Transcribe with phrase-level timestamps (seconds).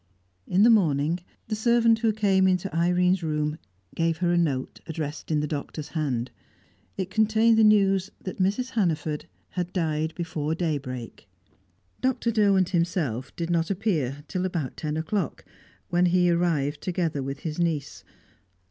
[0.47, 3.59] In the morning, the servant who came into Irene's room
[3.93, 6.31] gave her a note addressed in the Doctor's hand.
[6.97, 8.71] It contained the news that Mrs.
[8.71, 11.29] Hannaford had died before daybreak.
[12.01, 12.31] Dr.
[12.31, 15.45] Derwent himself did not appear till about ten o'clock,
[15.91, 18.03] when he arrived together with his niece.